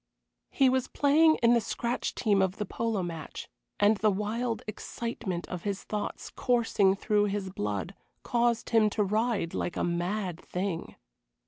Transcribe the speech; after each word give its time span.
He 0.49 0.67
was 0.67 0.87
playing 0.87 1.35
in 1.43 1.53
the 1.53 1.61
scratch 1.61 2.15
team 2.15 2.41
of 2.41 2.57
the 2.57 2.65
polo 2.65 3.03
match, 3.03 3.47
and 3.79 3.97
the 3.97 4.09
wild 4.09 4.63
excitement 4.65 5.47
of 5.49 5.61
his 5.61 5.83
thoughts, 5.83 6.31
coursing 6.31 6.95
through 6.95 7.25
his 7.25 7.51
blood, 7.51 7.93
caused 8.23 8.71
him 8.71 8.89
to 8.97 9.03
ride 9.03 9.53
like 9.53 9.77
a 9.77 9.83
mad 9.83 10.41
thing. 10.41 10.95